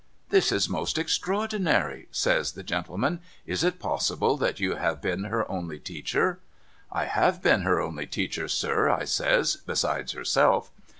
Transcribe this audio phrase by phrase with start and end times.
[0.31, 3.19] 'This is most extraordinary,' says the gentleman;'
[3.53, 6.39] is it possible that you have been her only teacher?''
[7.01, 10.71] I have been her only teacher, sir,' I says,' besides herself.'